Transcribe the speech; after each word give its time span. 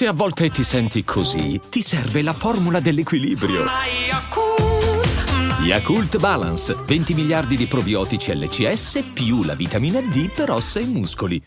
Se 0.00 0.06
a 0.06 0.14
volte 0.14 0.48
ti 0.48 0.64
senti 0.64 1.04
così, 1.04 1.60
ti 1.68 1.82
serve 1.82 2.22
la 2.22 2.32
formula 2.32 2.80
dell'equilibrio. 2.80 3.66
Yakult 5.62 6.16
Balance, 6.16 6.74
20 6.86 7.12
miliardi 7.12 7.54
di 7.54 7.66
probiotici 7.66 8.34
LCS 8.34 9.10
più 9.12 9.42
la 9.42 9.54
vitamina 9.54 10.00
D 10.00 10.30
per 10.30 10.52
ossa 10.52 10.80
e 10.80 10.86
muscoli. 10.86 11.38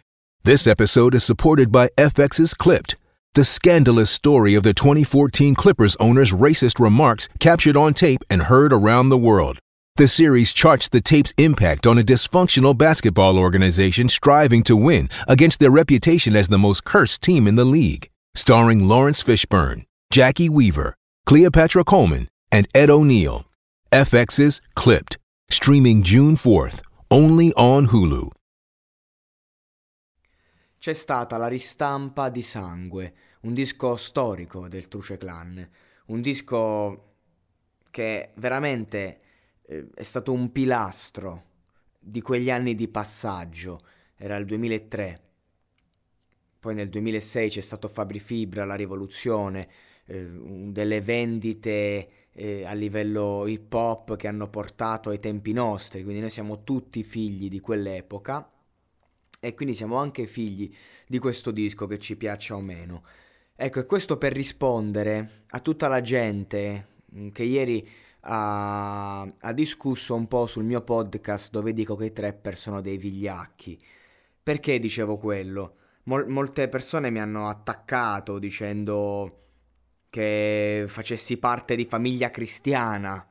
This 0.44 0.68
episode 0.68 1.16
is 1.16 1.24
supported 1.24 1.72
by 1.72 1.88
FX's 1.96 2.54
Clipped, 2.54 2.96
the 3.34 3.44
scandalous 3.44 4.12
story 4.12 4.54
of 4.54 4.62
the 4.62 4.74
2014 4.74 5.56
Clippers 5.56 5.96
owner's 6.00 6.32
racist 6.32 6.80
remarks 6.80 7.28
captured 7.40 7.76
on 7.76 7.94
tape 7.94 8.24
and 8.30 8.44
heard 8.44 8.72
around 8.72 9.10
the 9.10 9.18
world. 9.18 9.58
The 9.96 10.08
series 10.08 10.54
charts 10.54 10.88
the 10.88 11.02
tape's 11.02 11.34
impact 11.40 11.88
on 11.88 11.98
a 11.98 12.04
dysfunctional 12.04 12.78
basketball 12.78 13.40
organization 13.40 14.10
striving 14.10 14.62
to 14.66 14.76
win 14.76 15.10
against 15.28 15.60
their 15.60 15.72
reputation 15.72 16.36
as 16.36 16.50
the 16.50 16.60
most 16.60 16.84
cursed 16.84 17.24
team 17.24 17.48
in 17.48 17.56
the 17.56 17.66
league. 17.66 18.13
Starring 18.36 18.88
Lawrence 18.88 19.22
Fishburne, 19.22 19.86
Jackie 20.10 20.50
Weaver, 20.50 20.96
Cleopatra 21.24 21.84
Coleman, 21.84 22.28
and 22.52 22.68
Ed 22.74 22.90
O'Neill. 22.90 23.46
FX's 23.92 24.60
Clipped, 24.74 25.20
streaming 25.50 26.02
June 26.02 26.36
4th, 26.36 26.82
only 27.12 27.52
on 27.56 27.86
Hulu. 27.86 28.30
C'è 30.80 30.94
stata 30.94 31.38
la 31.38 31.48
ristampa 31.48 32.30
di 32.30 32.42
Sangue, 32.42 33.14
un 33.42 33.54
disco 33.54 33.96
storico 33.98 34.68
del 34.68 34.88
Truce 34.88 35.18
Clan, 35.18 35.70
un 36.08 36.20
disco 36.20 37.14
che 37.92 38.32
veramente 38.38 39.20
eh, 39.62 39.90
è 39.94 40.02
stato 40.02 40.34
un 40.34 40.52
pilastro 40.52 41.44
di 42.00 42.22
quegli 42.22 42.50
anni 42.50 42.74
di 42.74 42.88
passaggio, 42.88 43.82
era 44.16 44.36
il 44.38 44.46
2003. 44.46 45.22
Poi 46.64 46.76
nel 46.76 46.88
2006 46.88 47.50
c'è 47.50 47.60
stato 47.60 47.90
Fabri 47.90 48.22
Fibra, 48.22 48.64
la 48.64 48.76
rivoluzione, 48.76 49.68
eh, 50.06 50.30
delle 50.72 51.02
vendite 51.02 52.30
eh, 52.32 52.64
a 52.64 52.72
livello 52.72 53.46
hip 53.48 53.74
hop 53.74 54.16
che 54.16 54.30
hanno 54.30 54.48
portato 54.48 55.10
ai 55.10 55.20
tempi 55.20 55.52
nostri, 55.52 56.04
quindi 56.04 56.22
noi 56.22 56.30
siamo 56.30 56.64
tutti 56.64 57.04
figli 57.04 57.50
di 57.50 57.60
quell'epoca 57.60 58.50
e 59.42 59.54
quindi 59.56 59.76
siamo 59.76 59.98
anche 59.98 60.26
figli 60.26 60.74
di 61.06 61.20
questo 61.20 61.52
disco 61.52 61.86
che 61.86 62.00
ci 62.00 62.16
piaccia 62.16 62.56
o 62.56 62.62
meno. 62.62 63.04
Ecco, 63.58 63.82
e 63.82 63.86
questo 63.86 64.18
per 64.18 64.32
rispondere 64.32 65.44
a 65.48 65.60
tutta 65.60 65.90
la 65.90 66.00
gente 66.00 66.88
mm, 67.14 67.28
che 67.32 67.44
ieri 67.44 67.86
ha, 68.22 69.20
ha 69.20 69.52
discusso 69.52 70.16
un 70.16 70.30
po' 70.30 70.46
sul 70.46 70.64
mio 70.64 70.80
podcast 70.80 71.52
dove 71.52 71.74
dico 71.74 71.98
che 71.98 72.06
i 72.06 72.14
trapper 72.14 72.56
sono 72.56 72.80
dei 72.80 72.96
vigliacchi. 72.96 73.78
Perché 74.42 74.80
dicevo 74.80 75.18
quello? 75.18 75.76
Mol- 76.04 76.28
molte 76.28 76.68
persone 76.68 77.10
mi 77.10 77.20
hanno 77.20 77.48
attaccato 77.48 78.40
dicendo 78.40 79.40
che 80.10 80.86
facessi 80.88 81.38
parte 81.38 81.76
di 81.76 81.86
famiglia 81.86 82.30
cristiana, 82.30 83.26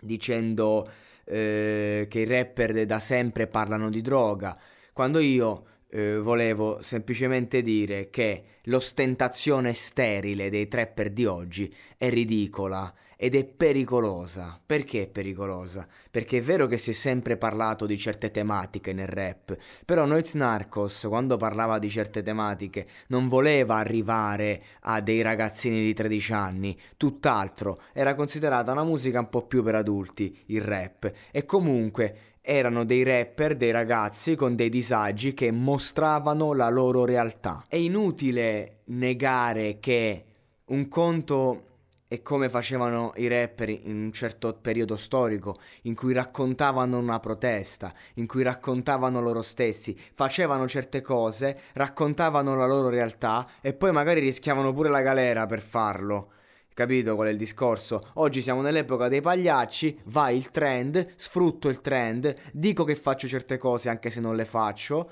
dicendo 0.00 0.88
eh, 1.24 2.06
che 2.08 2.20
i 2.20 2.24
rapper 2.24 2.86
da 2.86 2.98
sempre 2.98 3.46
parlano 3.46 3.90
di 3.90 4.00
droga, 4.00 4.58
quando 4.92 5.18
io 5.18 5.64
eh, 5.90 6.18
volevo 6.18 6.82
semplicemente 6.82 7.62
dire 7.62 8.10
che 8.10 8.44
l'ostentazione 8.64 9.72
sterile 9.72 10.50
dei 10.50 10.68
trapper 10.68 11.10
di 11.10 11.24
oggi 11.24 11.74
è 11.96 12.08
ridicola 12.10 12.92
ed 13.20 13.34
è 13.34 13.44
pericolosa. 13.44 14.60
Perché 14.64 15.02
è 15.02 15.08
pericolosa? 15.08 15.88
Perché 16.08 16.38
è 16.38 16.40
vero 16.40 16.68
che 16.68 16.78
si 16.78 16.90
è 16.90 16.92
sempre 16.92 17.36
parlato 17.36 17.84
di 17.84 17.98
certe 17.98 18.30
tematiche 18.30 18.92
nel 18.92 19.08
rap, 19.08 19.56
però 19.84 20.04
Noiz 20.06 20.34
Narcos 20.34 21.04
quando 21.08 21.36
parlava 21.36 21.80
di 21.80 21.90
certe 21.90 22.22
tematiche 22.22 22.86
non 23.08 23.26
voleva 23.26 23.74
arrivare 23.74 24.62
a 24.82 25.00
dei 25.00 25.20
ragazzini 25.22 25.82
di 25.82 25.92
13 25.92 26.32
anni, 26.32 26.78
tutt'altro, 26.96 27.82
era 27.92 28.14
considerata 28.14 28.70
una 28.70 28.84
musica 28.84 29.18
un 29.18 29.28
po' 29.28 29.46
più 29.46 29.64
per 29.64 29.74
adulti, 29.74 30.44
il 30.46 30.62
rap, 30.62 31.10
e 31.32 31.44
comunque 31.44 32.36
erano 32.40 32.84
dei 32.84 33.02
rapper, 33.02 33.56
dei 33.56 33.72
ragazzi 33.72 34.36
con 34.36 34.54
dei 34.54 34.68
disagi 34.68 35.34
che 35.34 35.50
mostravano 35.50 36.54
la 36.54 36.70
loro 36.70 37.04
realtà. 37.04 37.64
È 37.68 37.76
inutile 37.76 38.82
negare 38.86 39.78
che 39.80 40.24
un 40.66 40.88
conto 40.88 41.64
e 42.08 42.22
come 42.22 42.48
facevano 42.48 43.12
i 43.16 43.28
rapper 43.28 43.68
in 43.68 44.04
un 44.04 44.12
certo 44.12 44.54
periodo 44.54 44.96
storico 44.96 45.58
in 45.82 45.94
cui 45.94 46.14
raccontavano 46.14 46.98
una 46.98 47.20
protesta, 47.20 47.92
in 48.14 48.26
cui 48.26 48.42
raccontavano 48.42 49.20
loro 49.20 49.42
stessi, 49.42 49.96
facevano 50.14 50.66
certe 50.66 51.02
cose, 51.02 51.60
raccontavano 51.74 52.56
la 52.56 52.66
loro 52.66 52.88
realtà 52.88 53.46
e 53.60 53.74
poi 53.74 53.92
magari 53.92 54.20
rischiavano 54.20 54.72
pure 54.72 54.88
la 54.88 55.02
galera 55.02 55.44
per 55.46 55.60
farlo. 55.60 56.32
Capito 56.72 57.16
qual 57.16 57.28
è 57.28 57.30
il 57.32 57.36
discorso? 57.36 58.10
Oggi 58.14 58.40
siamo 58.40 58.62
nell'epoca 58.62 59.08
dei 59.08 59.20
pagliacci, 59.20 60.00
va 60.04 60.30
il 60.30 60.50
trend, 60.50 61.14
sfrutto 61.16 61.68
il 61.68 61.80
trend, 61.80 62.32
dico 62.52 62.84
che 62.84 62.94
faccio 62.94 63.26
certe 63.26 63.58
cose 63.58 63.88
anche 63.88 64.10
se 64.10 64.20
non 64.20 64.36
le 64.36 64.44
faccio, 64.44 65.10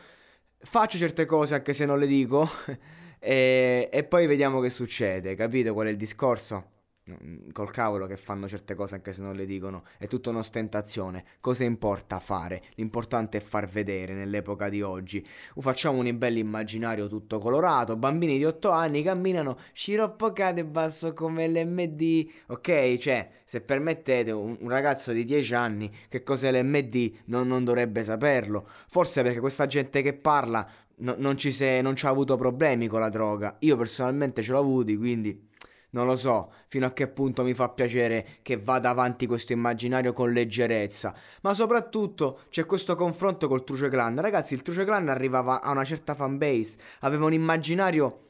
faccio 0.58 0.96
certe 0.96 1.24
cose 1.24 1.54
anche 1.54 1.72
se 1.72 1.84
non 1.84 1.98
le 1.98 2.06
dico 2.06 2.48
e, 3.18 3.88
e 3.92 4.04
poi 4.04 4.26
vediamo 4.28 4.60
che 4.60 4.70
succede, 4.70 5.34
capito 5.34 5.72
qual 5.72 5.88
è 5.88 5.90
il 5.90 5.96
discorso? 5.96 6.74
Mm, 7.08 7.50
col 7.52 7.70
cavolo 7.70 8.06
che 8.08 8.16
fanno 8.16 8.48
certe 8.48 8.74
cose 8.74 8.96
anche 8.96 9.12
se 9.12 9.22
non 9.22 9.36
le 9.36 9.46
dicono, 9.46 9.84
è 9.96 10.08
tutta 10.08 10.30
un'ostentazione. 10.30 11.24
Cosa 11.38 11.62
importa 11.62 12.18
fare? 12.18 12.62
L'importante 12.74 13.38
è 13.38 13.40
far 13.40 13.68
vedere 13.68 14.12
nell'epoca 14.12 14.68
di 14.68 14.82
oggi. 14.82 15.24
Facciamo 15.56 16.00
un 16.00 16.18
bel 16.18 16.36
immaginario 16.36 17.06
tutto 17.06 17.38
colorato, 17.38 17.96
bambini 17.96 18.38
di 18.38 18.44
8 18.44 18.70
anni 18.70 19.04
camminano 19.04 19.56
sciroppo 19.72 20.32
cade 20.32 20.64
basso 20.64 21.12
come 21.12 21.46
l'MD, 21.46 22.28
ok? 22.48 22.96
Cioè, 22.96 23.30
se 23.44 23.60
permettete, 23.60 24.32
un, 24.32 24.56
un 24.58 24.68
ragazzo 24.68 25.12
di 25.12 25.24
10 25.24 25.54
anni 25.54 25.88
che 26.08 26.24
cos'è 26.24 26.50
l'MD 26.50 27.18
non, 27.26 27.46
non 27.46 27.62
dovrebbe 27.62 28.02
saperlo. 28.02 28.68
Forse 28.88 29.22
perché 29.22 29.38
questa 29.38 29.66
gente 29.66 30.02
che 30.02 30.12
parla 30.12 30.68
no, 30.96 31.14
non 31.18 31.36
ci 31.36 31.62
ha 31.62 32.08
avuto 32.08 32.36
problemi 32.36 32.88
con 32.88 32.98
la 32.98 33.10
droga. 33.10 33.56
Io 33.60 33.76
personalmente 33.76 34.42
ce 34.42 34.50
l'ho 34.50 34.58
avuti, 34.58 34.96
quindi 34.96 35.54
non 35.96 36.06
lo 36.06 36.16
so 36.16 36.52
fino 36.68 36.84
a 36.84 36.92
che 36.92 37.08
punto 37.08 37.42
mi 37.42 37.54
fa 37.54 37.70
piacere 37.70 38.26
che 38.42 38.58
vada 38.58 38.90
avanti 38.90 39.26
questo 39.26 39.54
immaginario 39.54 40.12
con 40.12 40.30
leggerezza, 40.30 41.14
ma 41.40 41.54
soprattutto 41.54 42.40
c'è 42.50 42.66
questo 42.66 42.94
confronto 42.94 43.48
col 43.48 43.64
Truce 43.64 43.88
Clan. 43.88 44.20
Ragazzi, 44.20 44.52
il 44.52 44.60
Truce 44.60 44.84
Clan 44.84 45.08
arrivava 45.08 45.62
a 45.62 45.70
una 45.70 45.84
certa 45.84 46.14
fanbase, 46.14 46.76
aveva 47.00 47.24
un 47.24 47.32
immaginario 47.32 48.20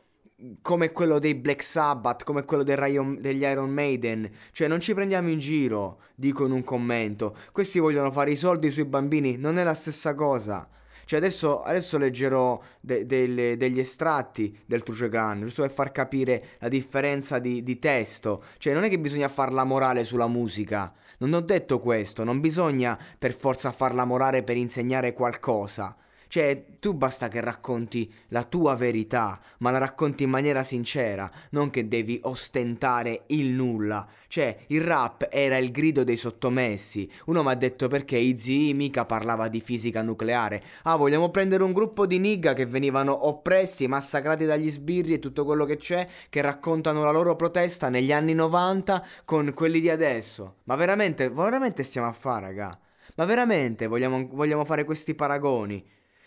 come 0.63 0.93
quello 0.93 1.19
dei 1.19 1.35
Black 1.35 1.63
Sabbath, 1.63 2.23
come 2.23 2.45
quello 2.45 2.63
Iron, 2.87 3.21
degli 3.21 3.43
Iron 3.43 3.71
Maiden. 3.71 4.31
Cioè, 4.53 4.69
non 4.69 4.79
ci 4.81 4.95
prendiamo 4.95 5.29
in 5.29 5.39
giro, 5.39 6.03
dico 6.15 6.45
in 6.47 6.53
un 6.53 6.63
commento. 6.63 7.37
Questi 7.51 7.81
vogliono 7.81 8.13
fare 8.13 8.31
i 8.31 8.37
soldi 8.37 8.71
sui 8.71 8.85
bambini, 8.85 9.37
non 9.37 9.59
è 9.59 9.65
la 9.65 9.75
stessa 9.75 10.15
cosa. 10.15 10.69
Cioè 11.07 11.21
adesso, 11.21 11.63
adesso 11.63 11.99
leggerò 11.99 12.61
de, 12.81 13.07
de, 13.07 13.57
degli 13.57 13.79
estratti 13.79 14.59
del 14.67 14.83
Truce 14.83 15.09
Clan, 15.09 15.43
giusto 15.43 15.63
per 15.63 15.71
far 15.71 15.93
capire 15.93 16.45
la 16.59 16.69
differenza 16.69 17.39
di, 17.39 17.63
di 17.63 17.79
testo. 17.79 18.43
Cioè 18.59 18.75
non 18.75 18.83
è 18.83 18.89
che 18.89 18.99
bisogna 18.99 19.29
far 19.29 19.53
la 19.53 19.63
morale 19.63 20.03
sulla 20.03 20.27
musica. 20.27 20.93
Non 21.19 21.33
ho 21.33 21.41
detto 21.41 21.79
questo, 21.79 22.25
non 22.25 22.41
bisogna 22.41 22.99
per 23.19 23.33
forza 23.35 23.71
far 23.71 23.95
la 23.95 24.05
morale 24.05 24.43
per 24.43 24.57
insegnare 24.57 25.13
qualcosa. 25.13 25.97
Cioè, 26.29 26.79
tu 26.81 26.95
basta 26.95 27.29
che 27.29 27.41
racconti 27.41 28.13
la 28.29 28.45
tua 28.45 28.75
verità, 28.75 29.41
ma 29.59 29.71
la 29.71 29.79
racconti 29.79 30.25
in 30.25 30.31
maniera 30.31 30.63
sincera, 30.63 31.31
non 31.51 31.71
che 31.71 31.89
devi 31.89 32.19
ostentare 32.23 33.25
il 33.29 33.51
nulla. 33.51 34.07
Cioè, 34.29 34.65
il 34.69 34.81
rap 34.81 35.29
era 35.31 35.57
il 35.57 35.71
grido 35.71 36.05
dei 36.05 36.17
sottomessi. 36.17 37.11
Uno 37.27 37.43
mi 37.43 37.51
ha 37.51 37.55
detto 37.55 37.89
perché 37.89 38.17
Izzy 38.17 38.73
mica 38.73 39.05
parlava 39.05 39.49
di 39.49 39.61
fisica 39.61 40.03
nucleare. 40.03 40.63
Ah, 40.83 40.97
vogliamo 40.97 41.31
prendere 41.31 41.63
un 41.63 41.73
gruppo 41.73 42.07
di 42.07 42.19
nigga 42.19 42.53
che 42.55 42.67
venivano 42.67 43.27
oppressi, 43.27 43.87
massacrati 43.87 44.45
dagli 44.45 44.71
sbirri 44.71 45.15
e 45.15 45.19
tutto 45.19 45.45
quello 45.45 45.65
che 45.65 45.77
c'è, 45.77 46.07
che 46.29 46.41
raccontano 46.41 47.05
la 47.05 47.11
loro 47.11 47.37
protesta 47.37 47.89
negli 47.89 48.13
anni 48.13 48.35
90 48.35 49.05
con 49.25 49.53
quelli 49.55 49.81
di 49.81 49.91
adesso. 49.91 50.57
Ma 50.65 50.77
veramente, 50.77 51.31
veramente 51.31 51.83
stiamo 51.83 52.09
a 52.09 52.13
fare, 52.13 52.47
raga? 52.47 52.79
Ma 53.17 53.25
veramente 53.25 53.87
vogliamo, 53.87 54.29
vogliamo 54.31 54.65
fare 54.65 54.85
questi 54.85 55.15
paragoni? 55.15 55.85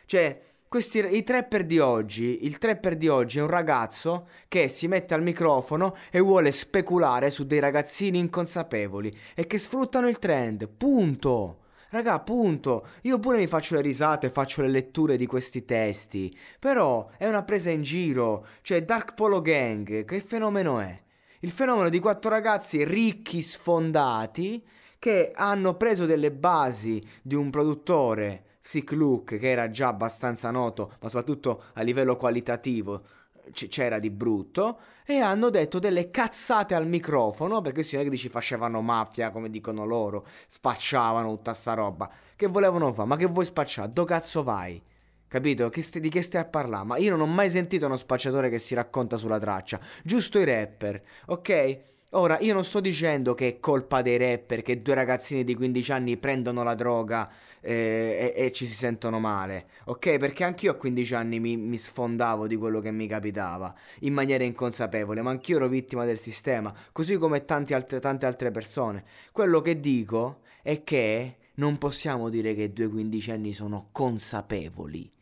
Cioè, 0.09 0.41
questi, 0.67 1.06
i 1.15 1.21
trapper 1.21 1.67
di 1.67 1.77
oggi, 1.77 2.44
il 2.47 2.57
trapper 2.57 2.97
di 2.97 3.07
oggi 3.07 3.38
è 3.38 3.44
un 3.44 3.47
ragazzo 3.47 4.27
che 4.47 4.67
si 4.67 4.88
mette 4.88 5.13
al 5.13 5.21
microfono 5.21 5.95
e 6.09 6.19
vuole 6.19 6.51
speculare 6.51 7.29
su 7.29 7.45
dei 7.45 7.59
ragazzini 7.59 8.17
inconsapevoli 8.17 9.15
e 9.35 9.45
che 9.45 9.59
sfruttano 9.59 10.07
il 10.07 10.17
trend. 10.17 10.67
Punto. 10.67 11.59
Raga, 11.91 12.19
punto. 12.21 12.88
Io 13.03 13.19
pure 13.19 13.38
mi 13.38 13.45
faccio 13.45 13.75
le 13.75 13.81
risate, 13.81 14.31
faccio 14.31 14.63
le 14.63 14.69
letture 14.69 15.15
di 15.15 15.27
questi 15.27 15.63
testi. 15.63 16.35
Però 16.57 17.11
è 17.15 17.27
una 17.27 17.44
presa 17.44 17.69
in 17.69 17.83
giro. 17.83 18.47
Cioè, 18.63 18.83
Dark 18.83 19.13
Polo 19.13 19.41
Gang, 19.41 20.06
che 20.06 20.21
fenomeno 20.21 20.79
è? 20.79 21.00
Il 21.41 21.51
fenomeno 21.51 21.88
di 21.88 22.00
quattro 22.00 22.31
ragazzi 22.31 22.83
ricchi, 22.83 23.44
sfondati, 23.44 24.65
che 24.97 25.33
hanno 25.35 25.75
preso 25.75 26.07
delle 26.07 26.31
basi 26.31 27.00
di 27.21 27.35
un 27.35 27.51
produttore 27.51 28.45
Sick 28.61 28.91
Luke, 28.91 29.38
che 29.38 29.50
era 29.50 29.69
già 29.69 29.88
abbastanza 29.88 30.51
noto, 30.51 30.94
ma 31.01 31.07
soprattutto 31.09 31.63
a 31.73 31.81
livello 31.81 32.15
qualitativo, 32.15 33.03
c- 33.51 33.67
c'era 33.67 34.00
di 34.00 34.09
brutto 34.09 34.79
e 35.06 35.19
hanno 35.19 35.50
detto 35.50 35.79
delle 35.79 36.09
cazzate 36.11 36.75
al 36.75 36.88
microfono 36.88 37.61
perché 37.61 37.81
è 37.81 38.03
che 38.03 38.09
dici 38.09 38.29
facevano 38.29 38.81
mafia 38.81 39.31
come 39.31 39.50
dicono 39.50 39.85
loro, 39.85 40.25
spacciavano 40.47 41.29
tutta 41.35 41.53
sta 41.53 41.73
roba. 41.73 42.09
Che 42.35 42.47
volevano 42.47 42.91
fare? 42.94 43.07
Ma 43.07 43.17
che 43.17 43.25
vuoi 43.25 43.45
spacciare? 43.45 43.91
Do 43.91 44.06
cazzo 44.06 44.44
vai? 44.44 44.81
Capito? 45.27 45.69
Che 45.69 45.81
st- 45.81 46.00
di 46.00 46.09
che 46.09 46.21
stai 46.21 46.41
a 46.41 46.45
parlare? 46.45 46.85
Ma 46.85 46.97
io 46.97 47.11
non 47.11 47.21
ho 47.21 47.31
mai 47.31 47.50
sentito 47.50 47.85
uno 47.85 47.97
spacciatore 47.97 48.50
che 48.50 48.57
si 48.57 48.73
racconta 48.75 49.17
sulla 49.17 49.39
traccia. 49.39 49.79
Giusto 50.03 50.39
i 50.39 50.45
rapper, 50.45 51.01
ok? 51.27 51.79
Ora, 52.13 52.39
io 52.39 52.56
non 52.56 52.63
sto 52.63 52.79
dicendo 52.79 53.35
che 53.35 53.47
è 53.47 53.59
colpa 53.59 54.01
dei 54.01 54.17
rapper 54.17 54.63
che 54.63 54.81
due 54.81 54.95
ragazzini 54.95 55.44
di 55.44 55.53
15 55.53 55.91
anni 55.91 56.17
prendono 56.17 56.63
la 56.63 56.73
droga 56.73 57.31
eh, 57.61 58.33
e, 58.35 58.45
e, 58.45 58.51
ci 58.51 58.65
si 58.65 58.73
sentono 58.73 59.19
male, 59.19 59.67
ok? 59.85 60.17
Perché 60.17 60.44
anch'io 60.44 60.71
a 60.71 60.75
15 60.75 61.13
anni 61.13 61.39
mi, 61.39 61.56
mi, 61.56 61.77
sfondavo 61.77 62.47
di 62.47 62.56
quello 62.56 62.79
che 62.79 62.89
mi 62.89 63.06
capitava 63.06 63.75
in 64.00 64.13
maniera 64.13 64.44
inconsapevole, 64.44 65.21
ma 65.21 65.29
anch'io 65.29 65.57
ero 65.57 65.67
vittima 65.67 66.03
del 66.03 66.17
sistema, 66.17 66.73
così 66.91 67.15
come 67.17 67.44
altre, 67.45 68.00
tante 68.00 68.25
altre 68.25 68.50
persone. 68.50 69.03
Quello 69.31 69.61
che 69.61 69.79
dico 69.79 70.39
è 70.63 70.83
che 70.83 71.35
non 71.56 71.77
possiamo 71.77 72.29
dire 72.29 72.56
che 72.56 72.73
due 72.73 72.88
quindicenni 72.89 73.53
sono 73.53 73.89
consapevoli. 73.91 75.19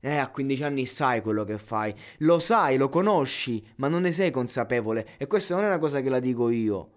Eh, 0.00 0.16
a 0.16 0.28
15 0.30 0.62
anni 0.64 0.86
sai 0.86 1.20
quello 1.20 1.44
che 1.44 1.58
fai, 1.58 1.94
lo 2.18 2.38
sai, 2.38 2.78
lo 2.78 2.88
conosci, 2.88 3.62
ma 3.76 3.88
non 3.88 4.02
ne 4.02 4.12
sei 4.12 4.30
consapevole. 4.30 5.06
E 5.18 5.26
questa 5.26 5.54
non 5.54 5.64
è 5.64 5.66
una 5.66 5.78
cosa 5.78 6.00
che 6.00 6.08
la 6.08 6.20
dico 6.20 6.48
io. 6.48 6.90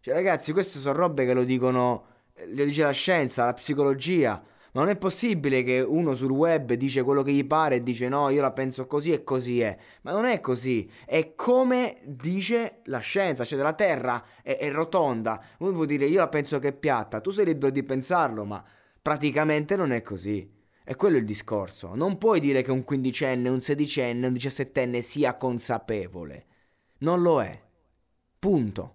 Cioè, 0.00 0.12
ragazzi, 0.12 0.52
queste 0.52 0.78
sono 0.78 0.98
robe 0.98 1.24
che 1.24 1.32
lo 1.32 1.44
dicono, 1.44 2.04
eh, 2.34 2.46
lo 2.54 2.64
dice 2.64 2.82
la 2.82 2.90
scienza, 2.90 3.46
la 3.46 3.54
psicologia. 3.54 4.42
Ma 4.72 4.80
non 4.82 4.90
è 4.90 4.96
possibile 4.96 5.62
che 5.62 5.80
uno 5.80 6.14
sul 6.14 6.32
web 6.32 6.72
dice 6.74 7.02
quello 7.04 7.22
che 7.22 7.32
gli 7.32 7.46
pare 7.46 7.76
e 7.76 7.82
dice 7.82 8.08
no, 8.08 8.28
io 8.28 8.42
la 8.42 8.52
penso 8.52 8.86
così 8.86 9.12
e 9.12 9.24
così 9.24 9.60
è. 9.60 9.74
Ma 10.02 10.12
non 10.12 10.26
è 10.26 10.40
così. 10.40 10.90
È 11.06 11.34
come 11.34 11.96
dice 12.04 12.80
la 12.84 12.98
scienza, 12.98 13.44
cioè 13.44 13.62
la 13.62 13.72
Terra 13.72 14.22
è, 14.42 14.58
è 14.58 14.70
rotonda. 14.70 15.42
Uno 15.60 15.72
può 15.72 15.84
dire 15.86 16.06
io 16.06 16.18
la 16.18 16.28
penso 16.28 16.58
che 16.58 16.68
è 16.68 16.72
piatta, 16.72 17.20
tu 17.20 17.30
sei 17.30 17.46
libero 17.46 17.72
di 17.72 17.84
pensarlo, 17.84 18.44
ma 18.44 18.62
praticamente 19.00 19.76
non 19.76 19.92
è 19.92 20.02
così. 20.02 20.53
E 20.86 20.96
quello 20.96 21.16
il 21.16 21.24
discorso. 21.24 21.94
Non 21.94 22.18
puoi 22.18 22.40
dire 22.40 22.62
che 22.62 22.70
un 22.70 22.84
quindicenne, 22.84 23.48
un 23.48 23.62
sedicenne, 23.62 24.26
un 24.26 24.34
diciassettenne 24.34 25.00
sia 25.00 25.36
consapevole. 25.36 26.46
Non 26.98 27.22
lo 27.22 27.42
è. 27.42 27.58
Punto. 28.38 28.94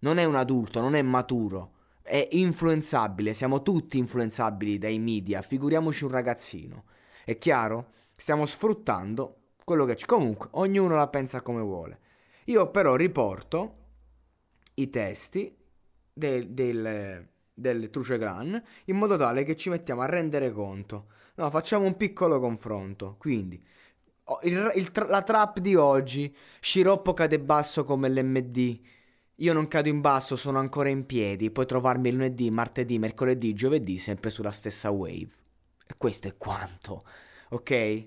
Non 0.00 0.18
è 0.18 0.24
un 0.24 0.36
adulto, 0.36 0.80
non 0.80 0.94
è 0.94 1.02
maturo. 1.02 1.72
È 2.02 2.28
influenzabile, 2.32 3.34
siamo 3.34 3.62
tutti 3.62 3.98
influenzabili 3.98 4.78
dai 4.78 4.98
media, 4.98 5.42
figuriamoci 5.42 6.04
un 6.04 6.10
ragazzino. 6.10 6.84
È 7.24 7.36
chiaro? 7.38 7.92
Stiamo 8.14 8.46
sfruttando 8.46 9.50
quello 9.64 9.84
che 9.84 9.94
c'è. 9.94 10.06
Comunque, 10.06 10.48
ognuno 10.52 10.94
la 10.94 11.08
pensa 11.08 11.42
come 11.42 11.60
vuole. 11.60 11.98
Io 12.46 12.70
però 12.70 12.94
riporto 12.94 13.76
i 14.74 14.90
testi 14.90 15.56
del, 16.12 16.50
del 16.50 17.28
del 17.54 17.90
Truce 17.90 18.18
Clan 18.18 18.62
in 18.86 18.96
modo 18.96 19.16
tale 19.16 19.44
che 19.44 19.56
ci 19.56 19.68
mettiamo 19.68 20.00
a 20.02 20.06
rendere 20.06 20.52
conto. 20.52 21.06
No, 21.36 21.50
facciamo 21.50 21.86
un 21.86 21.96
piccolo 21.96 22.40
confronto. 22.40 23.16
Quindi, 23.18 23.62
il, 24.42 24.72
il, 24.74 24.90
la 25.08 25.22
trap 25.22 25.58
di 25.58 25.74
oggi, 25.74 26.34
Sciroppo 26.60 27.12
cade 27.12 27.40
basso 27.40 27.84
come 27.84 28.08
l'MD. 28.08 28.80
Io 29.36 29.52
non 29.52 29.66
cado 29.66 29.88
in 29.88 30.00
basso, 30.00 30.36
sono 30.36 30.58
ancora 30.58 30.88
in 30.88 31.06
piedi. 31.06 31.50
Puoi 31.50 31.66
trovarmi 31.66 32.12
lunedì, 32.12 32.50
martedì, 32.50 32.98
mercoledì, 32.98 33.54
giovedì, 33.54 33.98
sempre 33.98 34.30
sulla 34.30 34.52
stessa 34.52 34.90
wave. 34.90 35.30
E 35.86 35.94
questo 35.96 36.28
è 36.28 36.36
quanto, 36.36 37.04
ok? 37.50 38.06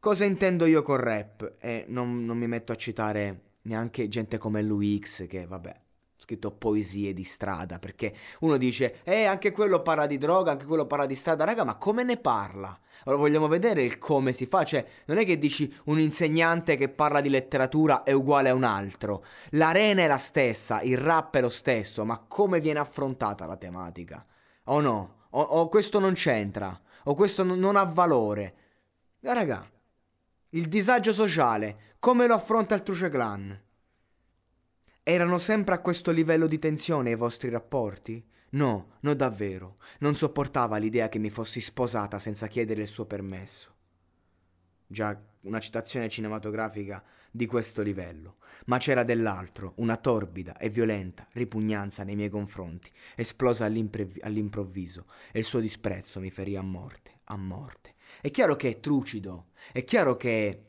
Cosa 0.00 0.24
intendo 0.24 0.66
io 0.66 0.82
con 0.82 0.96
rap? 0.96 1.56
E 1.60 1.84
non, 1.88 2.24
non 2.24 2.36
mi 2.36 2.46
metto 2.46 2.72
a 2.72 2.76
citare 2.76 3.52
neanche 3.62 4.08
gente 4.08 4.38
come 4.38 4.62
Luix, 4.62 5.26
che 5.26 5.46
vabbè, 5.46 5.80
scritto 6.26 6.50
poesie 6.50 7.14
di 7.14 7.22
strada, 7.22 7.78
perché 7.78 8.12
uno 8.40 8.56
dice, 8.56 8.98
eh, 9.04 9.26
anche 9.26 9.52
quello 9.52 9.80
parla 9.80 10.06
di 10.06 10.18
droga, 10.18 10.50
anche 10.50 10.64
quello 10.64 10.84
parla 10.84 11.06
di 11.06 11.14
strada, 11.14 11.44
raga, 11.44 11.62
ma 11.62 11.76
come 11.76 12.02
ne 12.02 12.16
parla? 12.16 12.76
Allora 13.04 13.22
vogliamo 13.22 13.46
vedere 13.46 13.84
il 13.84 13.96
come 13.98 14.32
si 14.32 14.46
fa, 14.46 14.64
cioè 14.64 14.84
non 15.04 15.18
è 15.18 15.24
che 15.24 15.38
dici 15.38 15.72
un 15.84 16.00
insegnante 16.00 16.76
che 16.76 16.88
parla 16.88 17.20
di 17.20 17.28
letteratura 17.28 18.02
è 18.02 18.10
uguale 18.10 18.48
a 18.48 18.54
un 18.54 18.64
altro, 18.64 19.24
l'arena 19.50 20.02
è 20.02 20.08
la 20.08 20.18
stessa, 20.18 20.80
il 20.80 20.98
rap 20.98 21.36
è 21.36 21.40
lo 21.40 21.48
stesso, 21.48 22.04
ma 22.04 22.18
come 22.26 22.58
viene 22.58 22.80
affrontata 22.80 23.46
la 23.46 23.56
tematica? 23.56 24.26
O 24.64 24.80
no? 24.80 25.26
O, 25.30 25.40
o 25.40 25.68
questo 25.68 26.00
non 26.00 26.14
c'entra? 26.14 26.76
O 27.04 27.14
questo 27.14 27.44
non, 27.44 27.60
non 27.60 27.76
ha 27.76 27.84
valore? 27.84 28.54
Raga, 29.20 29.64
il 30.50 30.66
disagio 30.66 31.12
sociale, 31.12 31.94
come 32.00 32.26
lo 32.26 32.34
affronta 32.34 32.74
il 32.74 32.82
Truce 32.82 33.08
Clan? 33.10 33.60
Erano 35.08 35.38
sempre 35.38 35.76
a 35.76 35.78
questo 35.78 36.10
livello 36.10 36.48
di 36.48 36.58
tensione 36.58 37.10
i 37.10 37.14
vostri 37.14 37.48
rapporti? 37.48 38.20
No, 38.50 38.96
no 38.98 39.14
davvero. 39.14 39.76
Non 40.00 40.16
sopportava 40.16 40.78
l'idea 40.78 41.08
che 41.08 41.20
mi 41.20 41.30
fossi 41.30 41.60
sposata 41.60 42.18
senza 42.18 42.48
chiedere 42.48 42.80
il 42.80 42.88
suo 42.88 43.06
permesso. 43.06 43.72
Già, 44.84 45.16
una 45.42 45.60
citazione 45.60 46.08
cinematografica 46.08 47.04
di 47.30 47.46
questo 47.46 47.82
livello. 47.82 48.38
Ma 48.64 48.78
c'era 48.78 49.04
dell'altro, 49.04 49.74
una 49.76 49.96
torbida 49.96 50.56
e 50.56 50.70
violenta 50.70 51.28
ripugnanza 51.34 52.02
nei 52.02 52.16
miei 52.16 52.28
confronti, 52.28 52.90
esplosa 53.14 53.64
all'improvviso, 53.64 55.06
e 55.30 55.38
il 55.38 55.44
suo 55.44 55.60
disprezzo 55.60 56.18
mi 56.18 56.32
ferì 56.32 56.56
a 56.56 56.62
morte, 56.62 57.20
a 57.26 57.36
morte. 57.36 57.94
È 58.20 58.28
chiaro 58.32 58.56
che 58.56 58.70
è 58.70 58.80
trucido, 58.80 59.50
è 59.70 59.84
chiaro 59.84 60.16
che 60.16 60.64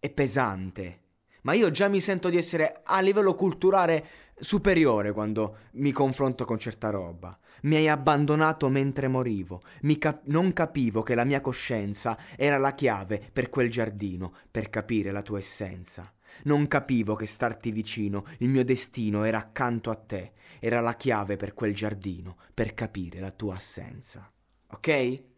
è 0.00 0.10
pesante, 0.10 1.01
ma 1.42 1.52
io 1.54 1.70
già 1.70 1.88
mi 1.88 2.00
sento 2.00 2.28
di 2.28 2.36
essere 2.36 2.80
a 2.84 3.00
livello 3.00 3.34
culturale 3.34 4.06
superiore 4.38 5.12
quando 5.12 5.56
mi 5.72 5.92
confronto 5.92 6.44
con 6.44 6.58
certa 6.58 6.90
roba. 6.90 7.38
Mi 7.62 7.76
hai 7.76 7.88
abbandonato 7.88 8.68
mentre 8.68 9.08
morivo. 9.08 9.62
Cap- 9.98 10.22
non 10.24 10.52
capivo 10.52 11.02
che 11.02 11.14
la 11.14 11.24
mia 11.24 11.40
coscienza 11.40 12.18
era 12.36 12.58
la 12.58 12.74
chiave 12.74 13.22
per 13.32 13.50
quel 13.50 13.70
giardino, 13.70 14.34
per 14.50 14.68
capire 14.68 15.12
la 15.12 15.22
tua 15.22 15.38
essenza. 15.38 16.12
Non 16.44 16.66
capivo 16.66 17.14
che 17.14 17.26
starti 17.26 17.70
vicino, 17.70 18.24
il 18.38 18.48
mio 18.48 18.64
destino 18.64 19.24
era 19.24 19.38
accanto 19.38 19.90
a 19.90 19.94
te, 19.94 20.32
era 20.60 20.80
la 20.80 20.94
chiave 20.94 21.36
per 21.36 21.54
quel 21.54 21.74
giardino, 21.74 22.36
per 22.54 22.74
capire 22.74 23.20
la 23.20 23.30
tua 23.30 23.56
assenza. 23.56 24.30
Ok? 24.70 25.30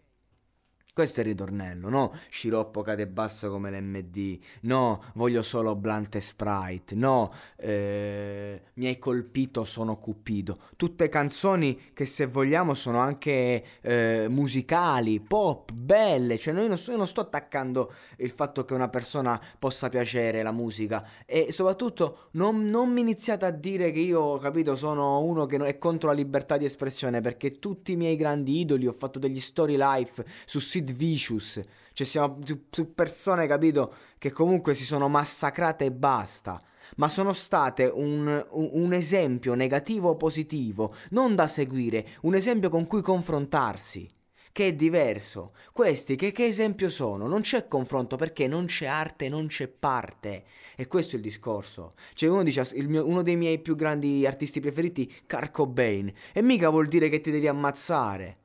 Questo 0.94 1.19
è 1.19 1.25
il 1.25 1.31
ritornello, 1.31 1.88
no? 1.88 2.12
Sciroppo 2.29 2.82
cade 2.82 3.08
basso 3.08 3.50
come 3.50 3.68
l'MD, 3.73 4.38
no, 4.61 5.02
voglio 5.14 5.42
solo 5.42 5.75
Blunt 5.75 6.14
e 6.14 6.21
Sprite, 6.21 6.95
no, 6.95 7.33
eh, 7.57 8.62
mi 8.75 8.87
hai 8.87 8.97
colpito, 9.00 9.64
sono 9.64 9.97
cupido. 9.97 10.57
Tutte 10.76 11.09
canzoni 11.09 11.90
che 11.92 12.04
se 12.04 12.26
vogliamo 12.26 12.75
sono 12.75 12.99
anche 12.99 13.64
eh, 13.80 14.26
musicali, 14.28 15.18
pop, 15.18 15.73
belle, 15.73 16.38
cioè 16.38 16.54
non, 16.54 16.62
io 16.62 16.97
non 16.97 17.07
sto 17.09 17.23
attaccando 17.23 17.92
il 18.18 18.30
fatto 18.30 18.64
che 18.64 18.75
una 18.75 18.88
persona 18.88 19.40
possa 19.59 19.88
piacere 19.88 20.45
la 20.45 20.52
musica 20.52 21.04
e 21.26 21.50
soprattutto 21.50 22.28
non, 22.35 22.66
non 22.66 22.92
mi 22.92 23.00
iniziate 23.00 23.45
a 23.45 23.50
dire 23.50 23.90
che 23.90 23.99
io, 23.99 24.38
capito, 24.38 24.76
sono 24.76 25.25
uno 25.25 25.45
che 25.47 25.57
è 25.57 25.76
contro 25.76 26.11
la 26.11 26.14
libertà 26.14 26.57
di 26.57 26.66
espressione 26.66 27.21
perché 27.21 27.59
tutti 27.59 27.90
i 27.90 27.97
miei 27.97 28.14
grandi 28.14 28.61
idoli 28.61 28.87
ho 28.87 28.92
fatto 28.92 29.18
degli 29.18 29.40
story 29.40 29.75
life 29.76 30.25
su 30.47 30.61
siti 30.61 30.83
Sid 30.85 30.93
Vicious. 30.93 31.61
Cioè 31.93 32.07
siamo 32.07 32.38
su 32.71 32.95
persone, 32.95 33.47
capito, 33.47 33.95
che 34.19 34.31
comunque 34.31 34.75
si 34.75 34.85
sono 34.85 35.09
massacrate 35.09 35.87
e 35.87 35.93
basta. 35.93 36.61
Ma 36.97 37.09
sono 37.09 37.33
state 37.33 37.85
un, 37.85 38.47
un, 38.50 38.93
esempio 38.93 39.55
negativo 39.55 40.11
o 40.11 40.17
positivo, 40.17 40.95
non 41.11 41.35
da 41.35 41.47
seguire, 41.47 42.07
un 42.23 42.35
esempio 42.35 42.69
con 42.69 42.87
cui 42.87 43.00
confrontarsi 43.00 44.07
che 44.53 44.69
è 44.69 44.75
diverso. 44.75 45.53
Questi 45.73 46.14
che, 46.14 46.31
che, 46.31 46.45
esempio 46.45 46.88
sono? 46.88 47.26
Non 47.26 47.41
c'è 47.41 47.67
confronto 47.67 48.17
perché 48.17 48.47
non 48.47 48.67
c'è 48.67 48.87
arte, 48.87 49.29
non 49.29 49.47
c'è 49.47 49.67
parte. 49.67 50.45
E 50.76 50.87
questo 50.87 51.14
è 51.14 51.17
il 51.17 51.25
discorso. 51.25 51.95
Cioè 52.12 52.29
uno 52.29 52.45
dice 52.45 52.64
mio, 52.87 53.05
uno 53.05 53.23
dei 53.23 53.35
miei 53.35 53.59
più 53.59 53.75
grandi 53.75 54.25
artisti 54.26 54.61
preferiti, 54.61 55.12
Kurt 55.26 55.50
Cobain, 55.50 56.12
e 56.33 56.43
mica 56.43 56.69
vuol 56.69 56.87
dire 56.87 57.09
che 57.09 57.21
ti 57.21 57.33
devi 57.33 57.49
ammazzare. 57.49 58.43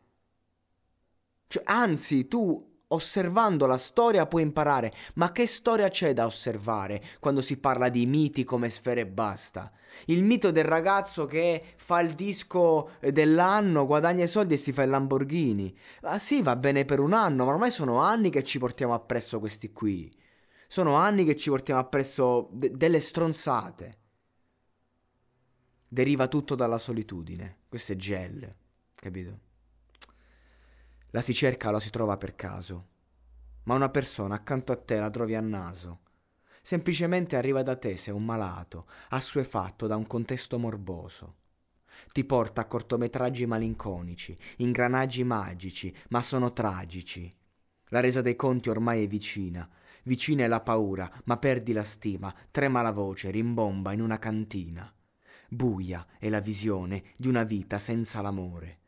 Cioè, 1.52 1.64
anzi, 1.66 2.28
tu 2.28 2.64
osservando 2.90 3.66
la 3.66 3.80
storia 3.80 4.28
puoi 4.28 4.44
imparare, 4.44 4.94
ma 5.16 5.32
che 5.32 5.48
storia 5.48 5.90
c'è 5.90 6.14
da 6.14 6.28
osservare 6.28 7.02
quando 7.20 7.42
si 7.42 7.58
parla 7.58 7.90
di 7.90 8.06
miti 8.06 8.44
come 8.44 8.70
sfere 8.70 9.02
e 9.02 9.08
basta? 9.08 9.72
Il 10.06 10.24
mito 10.24 10.52
del 10.52 10.66
ragazzo 10.66 11.26
che 11.26 11.74
fa 11.78 12.02
il 12.02 12.14
disco 12.14 12.92
dell'anno, 13.00 13.88
guadagna 13.88 14.26
i 14.26 14.28
soldi 14.28 14.54
e 14.54 14.58
si 14.58 14.72
fa 14.72 14.84
il 14.84 14.92
Lamborghini. 14.92 15.76
Ah 16.02 16.20
sì, 16.20 16.44
va 16.44 16.56
bene 16.56 16.86
per 16.86 17.00
un 17.00 17.14
anno, 17.14 17.46
ma 17.46 17.52
ormai 17.52 17.72
sono 17.72 17.98
anni 18.00 18.30
che 18.30 18.44
ci 18.44 18.60
portiamo 18.60 18.94
appresso 18.94 19.40
questi 19.40 19.72
qui. 19.72 20.16
Sono 20.68 20.98
anni 20.98 21.26
che 21.26 21.36
ci 21.36 21.50
portiamo 21.50 21.80
appresso 21.80 22.50
de- 22.52 22.70
delle 22.72 23.00
stronzate. 23.00 23.98
Deriva 25.88 26.28
tutto 26.28 26.54
dalla 26.54 26.78
solitudine. 26.78 27.62
Questo 27.68 27.94
è 27.94 27.96
gel, 27.96 28.56
capito? 28.94 29.49
La 31.12 31.22
si 31.22 31.34
cerca 31.34 31.70
o 31.70 31.72
la 31.72 31.80
si 31.80 31.90
trova 31.90 32.18
per 32.18 32.36
caso, 32.36 32.88
ma 33.64 33.74
una 33.74 33.90
persona 33.90 34.36
accanto 34.36 34.72
a 34.72 34.78
te 34.78 35.00
la 35.00 35.10
trovi 35.10 35.34
a 35.34 35.42
naso. 35.42 36.02
Semplicemente 36.62 37.36
arriva 37.36 37.64
da 37.64 37.76
te 37.76 37.98
se 37.98 38.12
è 38.12 38.14
un 38.14 38.24
malato, 38.24 38.88
assuefatto 39.10 39.88
da 39.88 39.96
un 39.96 40.06
contesto 40.06 40.60
morboso. 40.60 41.38
Ti 42.12 42.24
porta 42.26 42.62
a 42.62 42.66
cortometraggi 42.66 43.48
malinconici, 43.48 44.38
ingranaggi 44.58 45.24
magici, 45.24 45.96
ma 46.10 46.22
sono 46.22 46.54
tragici. 46.54 47.32
La 47.88 48.02
resa 48.02 48.22
dei 48.22 48.36
conti 48.36 48.70
ormai 48.70 49.04
è 49.04 49.08
vicina. 49.08 49.68
Vicina 50.04 50.44
è 50.44 50.48
la 50.48 50.62
paura, 50.62 51.12
ma 51.26 51.38
perdi 51.38 51.74
la 51.74 51.84
stima, 51.84 52.34
trema 52.52 52.84
la 52.84 52.92
voce, 52.92 53.32
rimbomba 53.32 53.94
in 53.94 54.02
una 54.02 54.20
cantina. 54.20 54.94
Buia 55.50 56.06
è 56.20 56.30
la 56.30 56.40
visione 56.40 57.04
di 57.18 57.28
una 57.28 57.44
vita 57.44 57.80
senza 57.80 58.22
l'amore. 58.22 58.79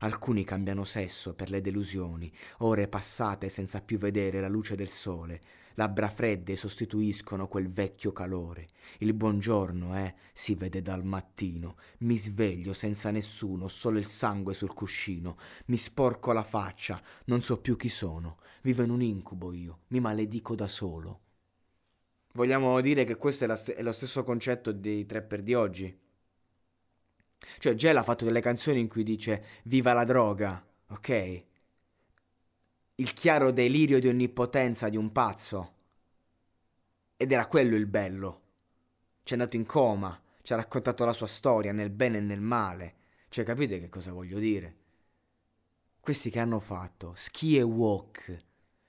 Alcuni 0.00 0.44
cambiano 0.44 0.84
sesso 0.84 1.34
per 1.34 1.50
le 1.50 1.60
delusioni, 1.60 2.32
ore 2.58 2.86
passate 2.86 3.48
senza 3.48 3.80
più 3.80 3.98
vedere 3.98 4.40
la 4.40 4.48
luce 4.48 4.76
del 4.76 4.88
sole, 4.88 5.40
labbra 5.74 6.08
fredde 6.08 6.54
sostituiscono 6.54 7.48
quel 7.48 7.68
vecchio 7.68 8.12
calore. 8.12 8.68
Il 8.98 9.12
buongiorno, 9.14 9.96
eh, 9.96 10.14
si 10.32 10.54
vede 10.54 10.82
dal 10.82 11.04
mattino. 11.04 11.76
Mi 11.98 12.16
sveglio 12.16 12.72
senza 12.74 13.10
nessuno, 13.10 13.66
solo 13.66 13.98
il 13.98 14.06
sangue 14.06 14.54
sul 14.54 14.72
cuscino. 14.72 15.36
Mi 15.66 15.76
sporco 15.76 16.32
la 16.32 16.44
faccia, 16.44 17.02
non 17.24 17.42
so 17.42 17.60
più 17.60 17.76
chi 17.76 17.88
sono. 17.88 18.38
Vivo 18.62 18.82
in 18.82 18.90
un 18.90 19.02
incubo 19.02 19.52
io, 19.52 19.80
mi 19.88 19.98
maledico 19.98 20.54
da 20.54 20.68
solo. 20.68 21.20
Vogliamo 22.34 22.80
dire 22.80 23.04
che 23.04 23.16
questo 23.16 23.44
è, 23.46 23.56
st- 23.56 23.72
è 23.72 23.82
lo 23.82 23.92
stesso 23.92 24.22
concetto 24.22 24.70
dei 24.70 25.06
trapper 25.06 25.42
di 25.42 25.54
oggi? 25.54 26.06
Cioè, 27.58 27.74
Gel 27.74 27.96
ha 27.96 28.02
fatto 28.02 28.24
delle 28.24 28.40
canzoni 28.40 28.80
in 28.80 28.88
cui 28.88 29.02
dice 29.02 29.44
viva 29.64 29.92
la 29.92 30.04
droga, 30.04 30.64
ok? 30.88 31.44
Il 32.96 33.12
chiaro 33.12 33.52
delirio 33.52 34.00
di 34.00 34.08
onnipotenza 34.08 34.88
di 34.88 34.96
un 34.96 35.12
pazzo. 35.12 35.74
Ed 37.16 37.32
era 37.32 37.46
quello 37.46 37.76
il 37.76 37.86
bello. 37.86 38.42
Ci 39.22 39.34
è 39.34 39.36
andato 39.36 39.56
in 39.56 39.66
coma, 39.66 40.20
ci 40.42 40.52
ha 40.52 40.56
raccontato 40.56 41.04
la 41.04 41.12
sua 41.12 41.26
storia 41.26 41.72
nel 41.72 41.90
bene 41.90 42.18
e 42.18 42.22
nel 42.22 42.40
male. 42.40 42.96
Cioè, 43.28 43.44
capite 43.44 43.78
che 43.80 43.88
cosa 43.88 44.12
voglio 44.12 44.38
dire? 44.38 44.76
Questi 46.00 46.30
che 46.30 46.40
hanno 46.40 46.60
fatto 46.60 47.12
Ski 47.14 47.56
e 47.56 47.62
Walk, 47.62 48.44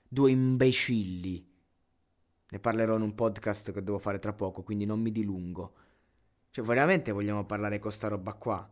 due 0.08 0.30
imbecilli. 0.30 1.48
Ne 2.48 2.58
parlerò 2.58 2.96
in 2.96 3.02
un 3.02 3.14
podcast 3.14 3.72
che 3.72 3.82
devo 3.82 3.98
fare 3.98 4.18
tra 4.18 4.32
poco, 4.32 4.62
quindi 4.62 4.86
non 4.86 5.00
mi 5.00 5.12
dilungo 5.12 5.74
cioè, 6.52 6.64
veramente 6.64 7.12
vogliamo 7.12 7.44
parlare 7.44 7.78
con 7.78 7.92
sta 7.92 8.08
roba 8.08 8.32
qua? 8.32 8.68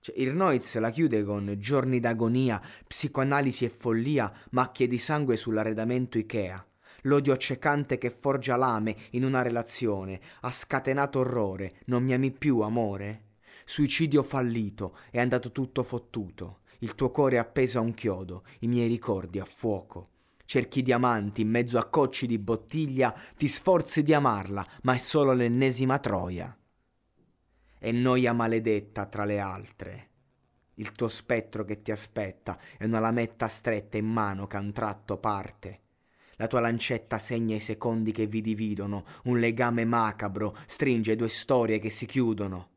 Cioè, 0.00 0.18
Irnoiz 0.18 0.78
la 0.78 0.88
chiude 0.88 1.22
con 1.22 1.54
giorni 1.58 2.00
d'agonia, 2.00 2.58
psicoanalisi 2.86 3.66
e 3.66 3.68
follia, 3.68 4.32
macchie 4.52 4.86
di 4.86 4.96
sangue 4.96 5.36
sull'arredamento 5.36 6.16
Ikea. 6.16 6.66
L'odio 7.02 7.34
accecante 7.34 7.98
che 7.98 8.08
forgia 8.08 8.56
lame 8.56 8.96
in 9.10 9.24
una 9.24 9.42
relazione 9.42 10.18
ha 10.40 10.50
scatenato 10.50 11.18
orrore. 11.18 11.72
Non 11.86 12.02
mi 12.02 12.14
ami 12.14 12.30
più, 12.30 12.60
amore? 12.60 13.32
Suicidio 13.66 14.22
fallito, 14.22 14.96
è 15.10 15.20
andato 15.20 15.52
tutto 15.52 15.82
fottuto. 15.82 16.60
Il 16.78 16.94
tuo 16.94 17.10
cuore 17.10 17.36
è 17.36 17.38
appeso 17.38 17.78
a 17.78 17.82
un 17.82 17.92
chiodo, 17.92 18.44
i 18.60 18.66
miei 18.66 18.88
ricordi 18.88 19.38
a 19.38 19.44
fuoco. 19.44 20.08
Cerchi 20.46 20.80
diamanti 20.80 21.42
in 21.42 21.50
mezzo 21.50 21.76
a 21.76 21.84
cocci 21.84 22.26
di 22.26 22.38
bottiglia, 22.38 23.14
ti 23.36 23.46
sforzi 23.46 24.02
di 24.02 24.14
amarla, 24.14 24.66
ma 24.84 24.94
è 24.94 24.98
solo 24.98 25.34
l'ennesima 25.34 25.98
troia 25.98 26.56
e 27.84 27.92
noia 27.92 28.32
maledetta 28.32 29.04
tra 29.04 29.26
le 29.26 29.38
altre. 29.38 30.08
Il 30.76 30.92
tuo 30.92 31.06
spettro 31.08 31.66
che 31.66 31.82
ti 31.82 31.92
aspetta 31.92 32.58
è 32.78 32.86
una 32.86 32.98
lametta 32.98 33.46
stretta 33.46 33.98
in 33.98 34.06
mano 34.06 34.46
che 34.46 34.56
a 34.56 34.60
un 34.60 34.72
tratto 34.72 35.18
parte. 35.18 35.80
La 36.36 36.46
tua 36.46 36.60
lancetta 36.60 37.18
segna 37.18 37.54
i 37.54 37.60
secondi 37.60 38.10
che 38.10 38.26
vi 38.26 38.40
dividono, 38.40 39.04
un 39.24 39.38
legame 39.38 39.84
macabro 39.84 40.56
stringe 40.64 41.14
due 41.14 41.28
storie 41.28 41.78
che 41.78 41.90
si 41.90 42.06
chiudono. 42.06 42.70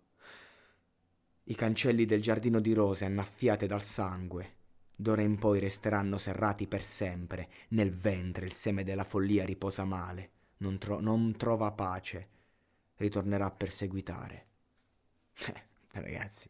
I 1.43 1.55
cancelli 1.55 2.03
del 2.03 2.21
giardino 2.21 2.59
di 2.59 2.73
rose 2.73 3.05
annaffiate 3.05 3.65
dal 3.65 3.81
sangue, 3.81 4.55
d'ora 4.93 5.21
in 5.21 5.37
poi 5.37 5.61
resteranno 5.61 6.17
serrati 6.17 6.67
per 6.67 6.83
sempre, 6.83 7.47
nel 7.69 7.93
ventre 7.93 8.45
il 8.45 8.53
seme 8.53 8.83
della 8.83 9.05
follia 9.05 9.45
riposa 9.45 9.85
male, 9.85 10.31
non, 10.57 10.77
tro- 10.77 10.99
non 10.99 11.33
trova 11.37 11.71
pace, 11.71 12.27
ritornerà 12.97 13.45
a 13.45 13.51
perseguitare. 13.51 14.46
Eh, 15.45 16.01
ragazzi, 16.01 16.49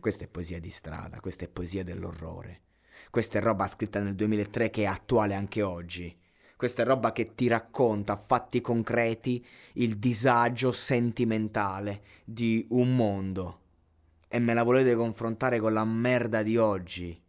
questa 0.00 0.24
è 0.24 0.28
poesia 0.28 0.58
di 0.60 0.70
strada, 0.70 1.20
questa 1.20 1.44
è 1.44 1.48
poesia 1.48 1.84
dell'orrore. 1.84 2.62
Questa 3.10 3.38
è 3.38 3.42
roba 3.42 3.66
scritta 3.66 4.00
nel 4.00 4.14
2003 4.14 4.70
che 4.70 4.82
è 4.82 4.86
attuale 4.86 5.34
anche 5.34 5.62
oggi. 5.62 6.18
Questa 6.56 6.82
è 6.82 6.86
roba 6.86 7.12
che 7.12 7.34
ti 7.34 7.48
racconta 7.48 8.14
a 8.14 8.16
fatti 8.16 8.60
concreti 8.62 9.44
il 9.74 9.98
disagio 9.98 10.72
sentimentale 10.72 12.02
di 12.24 12.66
un 12.70 12.96
mondo. 12.96 13.60
E 14.28 14.38
me 14.38 14.54
la 14.54 14.62
volete 14.62 14.94
confrontare 14.94 15.60
con 15.60 15.74
la 15.74 15.84
merda 15.84 16.42
di 16.42 16.56
oggi. 16.56 17.22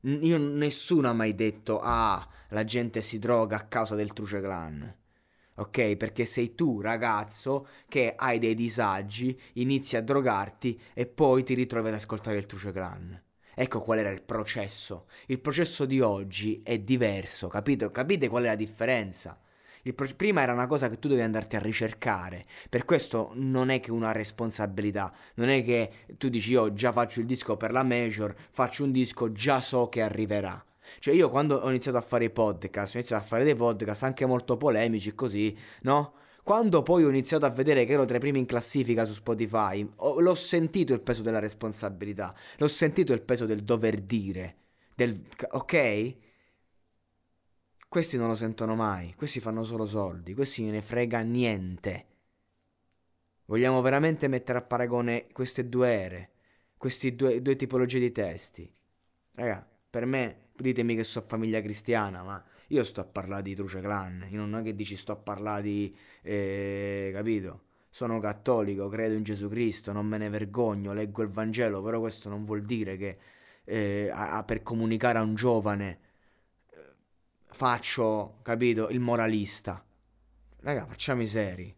Io 0.00 0.38
nessuno 0.38 1.08
ha 1.08 1.12
mai 1.12 1.34
detto 1.34 1.80
ah, 1.80 2.26
la 2.50 2.64
gente 2.64 3.02
si 3.02 3.18
droga 3.18 3.56
a 3.56 3.66
causa 3.66 3.94
del 3.94 4.12
Truce 4.12 4.40
Clan 4.40 5.04
ok? 5.56 5.96
Perché 5.96 6.24
sei 6.24 6.54
tu, 6.54 6.80
ragazzo, 6.80 7.66
che 7.88 8.14
hai 8.16 8.38
dei 8.38 8.54
disagi, 8.54 9.38
inizi 9.54 9.96
a 9.96 10.02
drogarti 10.02 10.80
e 10.94 11.06
poi 11.06 11.42
ti 11.42 11.54
ritrovi 11.54 11.88
ad 11.88 11.94
ascoltare 11.94 12.38
il 12.38 12.46
Truce 12.46 12.72
Clan. 12.72 13.22
Ecco 13.58 13.80
qual 13.80 13.98
era 13.98 14.10
il 14.10 14.22
processo. 14.22 15.06
Il 15.26 15.40
processo 15.40 15.86
di 15.86 16.00
oggi 16.00 16.60
è 16.62 16.78
diverso, 16.78 17.48
capito? 17.48 17.90
Capite 17.90 18.28
qual 18.28 18.44
è 18.44 18.48
la 18.48 18.54
differenza? 18.54 19.40
Prima 20.16 20.42
era 20.42 20.52
una 20.52 20.66
cosa 20.66 20.88
che 20.90 20.98
tu 20.98 21.06
dovevi 21.06 21.24
andarti 21.24 21.54
a 21.56 21.60
ricercare. 21.60 22.44
Per 22.68 22.84
questo 22.84 23.30
non 23.34 23.70
è 23.70 23.78
che 23.78 23.92
una 23.92 24.10
responsabilità. 24.10 25.14
Non 25.34 25.48
è 25.48 25.62
che 25.62 25.90
tu 26.18 26.28
dici 26.28 26.50
io 26.50 26.72
già 26.72 26.90
faccio 26.90 27.20
il 27.20 27.26
disco 27.26 27.56
per 27.56 27.70
la 27.70 27.84
major, 27.84 28.34
faccio 28.50 28.82
un 28.82 28.90
disco, 28.90 29.30
già 29.30 29.60
so 29.60 29.88
che 29.88 30.02
arriverà. 30.02 30.65
Cioè 30.98 31.14
io 31.14 31.28
quando 31.30 31.56
ho 31.56 31.68
iniziato 31.68 31.96
a 31.96 32.02
fare 32.02 32.24
i 32.24 32.30
podcast, 32.30 32.94
ho 32.94 32.98
iniziato 32.98 33.22
a 33.22 33.26
fare 33.26 33.44
dei 33.44 33.54
podcast 33.54 34.02
anche 34.04 34.26
molto 34.26 34.56
polemici 34.56 35.14
così, 35.14 35.56
no? 35.82 36.14
Quando 36.46 36.84
poi 36.84 37.02
ho 37.02 37.08
iniziato 37.08 37.44
a 37.44 37.50
vedere 37.50 37.84
che 37.84 37.94
ero 37.94 38.04
tra 38.04 38.18
i 38.18 38.20
primi 38.20 38.38
in 38.38 38.46
classifica 38.46 39.04
su 39.04 39.14
Spotify, 39.14 39.84
ho, 39.96 40.20
l'ho 40.20 40.34
sentito 40.36 40.92
il 40.92 41.00
peso 41.00 41.22
della 41.22 41.40
responsabilità, 41.40 42.32
l'ho 42.58 42.68
sentito 42.68 43.12
il 43.12 43.22
peso 43.22 43.46
del 43.46 43.64
dover 43.64 44.00
dire, 44.00 44.56
del, 44.94 45.20
ok? 45.50 46.16
Questi 47.88 48.16
non 48.16 48.28
lo 48.28 48.36
sentono 48.36 48.76
mai, 48.76 49.14
questi 49.16 49.40
fanno 49.40 49.64
solo 49.64 49.86
soldi, 49.86 50.34
questi 50.34 50.62
ne 50.62 50.82
frega 50.82 51.20
niente. 51.22 52.06
Vogliamo 53.46 53.80
veramente 53.80 54.28
mettere 54.28 54.58
a 54.58 54.62
paragone 54.62 55.26
queste 55.32 55.68
due 55.68 55.88
ere, 55.88 56.30
queste 56.76 57.14
due, 57.16 57.42
due 57.42 57.56
tipologie 57.56 57.98
di 57.98 58.12
testi? 58.12 58.72
Raga, 59.32 59.68
per 59.90 60.06
me 60.06 60.45
ditemi 60.58 60.94
che 60.94 61.04
so 61.04 61.20
famiglia 61.20 61.60
cristiana, 61.60 62.22
ma 62.22 62.42
io 62.68 62.84
sto 62.84 63.00
a 63.00 63.04
parlare 63.04 63.42
di 63.42 63.54
Truce 63.54 63.80
Clan, 63.80 64.26
io 64.30 64.44
non 64.44 64.60
è 64.60 64.62
che 64.62 64.74
dici 64.74 64.96
sto 64.96 65.12
a 65.12 65.16
parlare 65.16 65.62
di... 65.62 65.96
Eh, 66.22 67.10
capito? 67.12 67.62
Sono 67.88 68.20
cattolico, 68.20 68.88
credo 68.88 69.14
in 69.14 69.22
Gesù 69.22 69.48
Cristo, 69.48 69.92
non 69.92 70.06
me 70.06 70.18
ne 70.18 70.28
vergogno, 70.28 70.92
leggo 70.92 71.22
il 71.22 71.28
Vangelo, 71.28 71.82
però 71.82 72.00
questo 72.00 72.28
non 72.28 72.44
vuol 72.44 72.62
dire 72.62 72.96
che 72.96 73.18
eh, 73.64 74.10
a, 74.12 74.36
a, 74.36 74.44
per 74.44 74.62
comunicare 74.62 75.18
a 75.18 75.22
un 75.22 75.34
giovane 75.34 75.98
eh, 76.70 76.94
faccio, 77.50 78.38
capito, 78.42 78.88
il 78.88 79.00
moralista. 79.00 79.84
Raga, 80.60 80.86
facciamo 80.86 81.22
i 81.22 81.26
seri. 81.26 81.74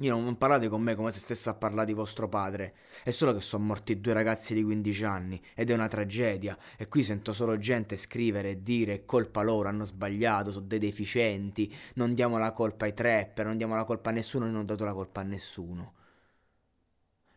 Io 0.00 0.16
non 0.16 0.38
parlate 0.38 0.68
con 0.68 0.80
me 0.80 0.94
come 0.94 1.10
se 1.10 1.18
stesse 1.18 1.48
a 1.48 1.54
parlare 1.54 1.86
di 1.86 1.92
vostro 1.92 2.28
padre. 2.28 2.74
È 3.02 3.10
solo 3.10 3.34
che 3.34 3.40
sono 3.40 3.64
morti 3.64 4.00
due 4.00 4.12
ragazzi 4.12 4.54
di 4.54 4.62
15 4.62 5.04
anni 5.04 5.42
ed 5.56 5.70
è 5.70 5.74
una 5.74 5.88
tragedia. 5.88 6.56
E 6.76 6.86
qui 6.86 7.02
sento 7.02 7.32
solo 7.32 7.58
gente 7.58 7.96
scrivere 7.96 8.50
e 8.50 8.62
dire 8.62 8.94
è 8.94 9.04
colpa 9.04 9.42
loro, 9.42 9.68
hanno 9.68 9.84
sbagliato, 9.84 10.52
sono 10.52 10.66
dei 10.66 10.78
deficienti. 10.78 11.74
Non 11.94 12.14
diamo 12.14 12.38
la 12.38 12.52
colpa 12.52 12.84
ai 12.84 12.94
trapper, 12.94 13.46
non 13.46 13.56
diamo 13.56 13.74
la 13.74 13.82
colpa 13.82 14.10
a 14.10 14.12
nessuno, 14.12 14.46
non 14.46 14.60
ho 14.60 14.64
dato 14.64 14.84
la 14.84 14.94
colpa 14.94 15.20
a 15.20 15.24
nessuno. 15.24 15.94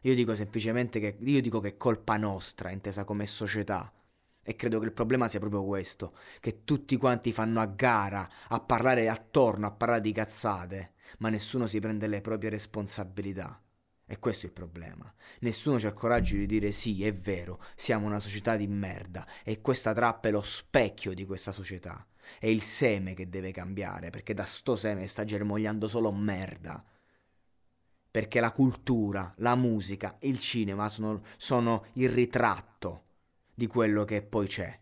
Io 0.01 0.13
dico 0.13 0.36
semplicemente 0.36 1.00
che 1.00 1.18
io 1.20 1.41
dico 1.41 1.60
che 1.60 1.70
è 1.70 1.77
colpa 1.77 2.18
nostra, 2.18 2.70
intesa 2.70 3.06
come 3.06 3.25
società. 3.25 3.91
E 4.44 4.56
credo 4.56 4.77
che 4.80 4.86
il 4.86 4.94
problema 4.94 5.27
sia 5.27 5.39
proprio 5.39 5.63
questo, 5.63 6.13
che 6.39 6.63
tutti 6.63 6.96
quanti 6.98 7.32
fanno 7.32 7.60
a 7.60 7.65
gara 7.65 8.27
a 8.50 8.60
parlare 8.60 9.10
attorno, 9.10 9.65
a 9.65 9.72
parlare 9.72 10.01
di 10.01 10.12
cazzate 10.12 10.94
ma 11.20 11.30
nessuno 11.30 11.68
si 11.68 11.80
prende 11.80 12.08
le 12.08 12.22
proprie 12.22 12.50
responsabilità. 12.50 13.62
E 14.06 14.20
questo 14.20 14.46
è 14.46 14.50
il 14.50 14.53
problema. 14.53 15.13
Nessuno 15.39 15.77
c'ha 15.77 15.88
il 15.88 15.94
coraggio 15.94 16.36
di 16.36 16.46
dire 16.46 16.72
sì, 16.74 17.06
è 17.06 17.13
vero, 17.13 17.63
siamo 17.75 18.08
una 18.08 18.20
società 18.20 18.58
di 18.58 18.68
merda 18.68 19.25
e 19.44 19.62
questa 19.62 19.94
trappa 19.94 20.27
è 20.27 20.32
lo 20.32 20.41
specchio 20.41 21.13
di 21.13 21.25
questa 21.25 21.53
società. 21.53 22.06
È 22.38 22.46
il 22.46 22.62
seme 22.62 23.13
che 23.13 23.30
deve 23.30 23.51
cambiare, 23.51 24.10
perché 24.10 24.34
da 24.34 24.44
sto 24.44 24.75
seme 24.75 25.08
sta 25.08 25.24
germogliando 25.24 25.88
solo 25.88 26.12
merda. 26.12 26.84
Perché 28.12 28.41
la 28.41 28.51
cultura, 28.51 29.34
la 29.38 29.56
musica, 29.56 30.18
il 30.22 30.39
cinema 30.39 30.89
sono, 30.89 31.24
sono 31.38 31.86
il 31.94 32.10
ritratto 32.10 33.03
di 33.53 33.68
quello 33.68 34.03
che 34.03 34.22
poi 34.22 34.48
c'è. 34.48 34.80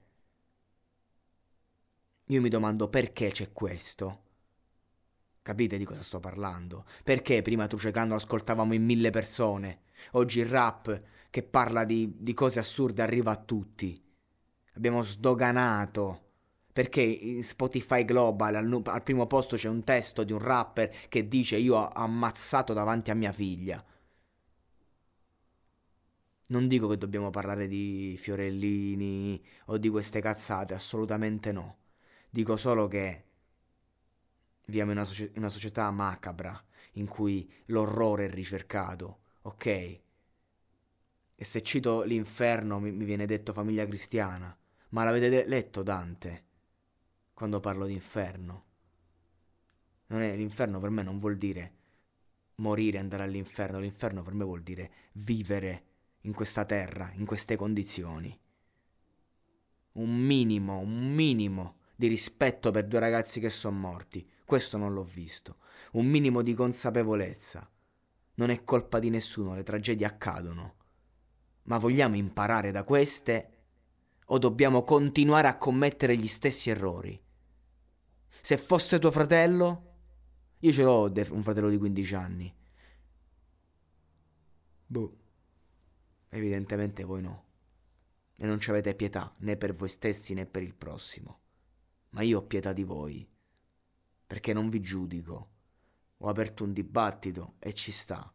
Io 2.26 2.42
mi 2.42 2.50
domando 2.50 2.88
perché 2.90 3.30
c'è 3.30 3.52
questo. 3.52 4.24
Capite 5.50 5.80
di 5.80 5.84
cosa 5.84 6.04
sto 6.04 6.20
parlando? 6.20 6.86
Perché 7.04 7.42
prima 7.42 7.66
Truce 7.66 7.90
Clan 7.90 8.10
lo 8.10 8.14
ascoltavamo 8.14 8.76
in 8.76 8.86
mille 8.86 9.10
persone? 9.10 9.80
Oggi 10.12 10.42
il 10.42 10.46
rap 10.46 11.02
che 11.32 11.42
parla 11.42 11.86
di, 11.86 12.18
di 12.20 12.36
cose 12.36 12.60
assurde 12.60 13.02
arriva 13.02 13.32
a 13.32 13.36
tutti. 13.36 14.00
Abbiamo 14.76 15.02
sdoganato. 15.02 16.28
Perché 16.72 17.02
in 17.02 17.44
Spotify 17.44 18.06
Global 18.06 18.54
al, 18.54 18.82
al, 18.86 19.02
primo 19.02 19.26
posto 19.26 19.56
c'è 19.56 19.68
un 19.68 19.84
testo 19.84 20.24
di 20.24 20.34
un 20.34 20.38
rapper 20.38 21.08
che 21.10 21.28
dice 21.28 21.58
io 21.58 21.78
ho 21.78 21.90
ammazzato 21.94 22.74
davanti 22.74 23.10
a 23.10 23.16
mia 23.16 23.32
figlia. 23.32 23.84
Non 26.50 26.68
dico 26.68 26.88
che 26.88 26.98
dobbiamo 27.00 27.32
parlare 27.32 27.68
di 27.68 28.16
fiorellini 28.20 29.44
o 29.66 29.80
di 29.80 29.90
queste 29.90 30.22
cazzate, 30.22 30.76
assolutamente 30.76 31.52
no. 31.52 31.78
Dico 32.30 32.56
solo 32.56 32.88
che 32.88 33.29
viviamo 34.70 34.92
in 34.92 34.98
una, 34.98 35.06
soci- 35.06 35.32
in 35.34 35.40
una 35.40 35.50
società 35.50 35.90
macabra 35.92 36.64
in 36.94 37.08
cui 37.08 37.52
l'orrore 37.66 38.26
è 38.26 38.30
ricercato, 38.30 39.22
ok? 39.42 39.66
E 39.66 41.44
se 41.44 41.62
cito 41.64 42.04
l'inferno 42.04 42.80
mi, 42.80 42.92
mi 42.92 43.06
viene 43.06 43.26
detto 43.26 43.52
famiglia 43.52 43.86
cristiana, 43.86 44.56
ma 44.90 45.04
l'avete 45.04 45.30
de- 45.30 45.46
letto 45.48 45.84
Dante 45.84 46.46
quando 47.34 47.60
parlo 47.60 47.86
di 47.86 47.94
inferno? 47.94 48.66
Non 50.08 50.22
è, 50.22 50.36
l'inferno 50.36 50.80
per 50.80 50.90
me 50.90 51.04
non 51.04 51.18
vuol 51.18 51.38
dire 51.38 51.78
morire, 52.56 52.98
andare 52.98 53.24
all'inferno, 53.24 53.80
l'inferno 53.80 54.22
per 54.22 54.34
me 54.34 54.44
vuol 54.44 54.62
dire 54.62 54.92
vivere 55.14 55.84
in 56.22 56.34
questa 56.34 56.66
terra, 56.66 57.12
in 57.16 57.26
queste 57.26 57.56
condizioni. 57.56 58.38
Un 59.94 60.16
minimo, 60.18 60.80
un 60.80 61.14
minimo 61.14 61.79
di 62.00 62.08
rispetto 62.08 62.72
per 62.72 62.88
due 62.88 63.00
ragazzi 63.00 63.42
che 63.42 63.50
sono 63.50 63.78
morti. 63.78 64.26
Questo 64.46 64.78
non 64.78 64.94
l'ho 64.94 65.04
visto. 65.04 65.58
Un 65.92 66.06
minimo 66.06 66.42
di 66.42 66.54
consapevolezza. 66.54 67.70
Non 68.36 68.52
è 68.52 68.64
colpa 68.64 69.00
di 69.00 69.10
nessuno, 69.10 69.54
le 69.54 69.64
tragedie 69.64 70.06
accadono. 70.06 70.76
Ma 71.64 71.78
vogliamo 71.78 72.16
imparare 72.16 72.72
da 72.72 72.86
queste 72.86 73.50
o 74.28 74.38
dobbiamo 74.38 74.86
continuare 74.86 75.50
a 75.50 75.58
commettere 75.58 76.16
gli 76.16 76.28
stessi 76.28 76.70
errori? 76.70 77.22
Se 78.40 78.56
fosse 78.56 78.98
tuo 78.98 79.12
fratello, 79.12 79.98
io 80.60 80.72
ce 80.72 80.84
l'ho 80.84 81.12
un 81.32 81.44
fratello 81.44 81.68
di 81.68 81.78
15 81.78 82.16
anni. 82.16 82.56
Boh. 84.86 85.18
Evidentemente 86.30 87.04
voi 87.04 87.22
no. 87.24 87.44
E 88.38 88.46
non 88.46 88.58
ci 88.62 88.70
avete 88.70 88.96
pietà 88.96 89.36
né 89.40 89.58
per 89.58 89.74
voi 89.74 89.90
stessi 89.90 90.34
né 90.34 90.46
per 90.46 90.64
il 90.64 90.74
prossimo. 90.74 91.40
Ma 92.10 92.22
io 92.22 92.40
ho 92.40 92.44
pietà 92.44 92.74
di 92.74 92.84
voi, 92.84 93.28
perché 94.26 94.54
non 94.54 94.70
vi 94.70 94.82
giudico. 94.82 95.50
Ho 96.18 96.28
aperto 96.28 96.64
un 96.64 96.74
dibattito 96.74 97.56
e 97.60 97.74
ci 97.74 97.92
sta. 97.92 98.32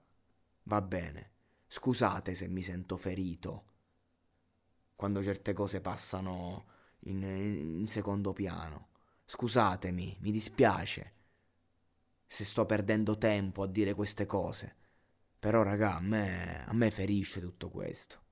Va 0.64 0.80
bene. 0.80 1.32
Scusate 1.66 2.34
se 2.34 2.48
mi 2.48 2.62
sento 2.62 2.96
ferito. 2.96 3.64
Quando 4.94 5.22
certe 5.22 5.52
cose 5.52 5.80
passano 5.80 6.66
in, 7.00 7.22
in 7.22 7.86
secondo 7.86 8.32
piano. 8.32 8.88
Scusatemi, 9.24 10.18
mi 10.20 10.30
dispiace 10.30 11.12
se 12.26 12.44
sto 12.44 12.66
perdendo 12.66 13.16
tempo 13.16 13.62
a 13.62 13.66
dire 13.66 13.94
queste 13.94 14.26
cose. 14.26 14.74
Però, 15.38 15.62
raga, 15.62 15.96
a 15.96 16.00
me, 16.00 16.64
a 16.66 16.72
me 16.72 16.90
ferisce 16.90 17.40
tutto 17.40 17.70
questo. 17.70 18.23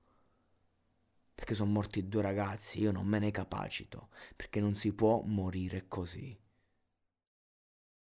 Perché 1.35 1.53
sono 1.55 1.71
morti 1.71 2.07
due 2.07 2.21
ragazzi, 2.21 2.79
io 2.81 2.91
non 2.91 3.05
me 3.05 3.19
ne 3.19 3.31
capacito, 3.31 4.09
perché 4.35 4.59
non 4.59 4.75
si 4.75 4.93
può 4.93 5.21
morire 5.25 5.87
così. 5.87 6.37